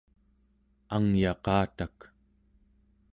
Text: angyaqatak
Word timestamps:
angyaqatak 0.95 1.99